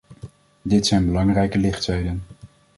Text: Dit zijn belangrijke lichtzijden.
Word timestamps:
Dit 0.61 0.87
zijn 0.87 1.05
belangrijke 1.05 1.57
lichtzijden. 1.57 2.23